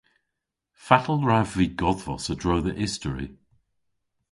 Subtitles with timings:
[0.85, 3.27] Fatel wrav vy godhvos a-dro dhe istori?